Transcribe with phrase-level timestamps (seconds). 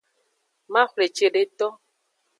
[0.73, 1.67] Maxwle cedeto.